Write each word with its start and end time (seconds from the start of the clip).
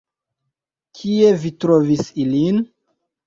Kie 0.99 1.27
vi 1.43 1.51
trovis 1.65 2.07
ilin? 2.27 2.61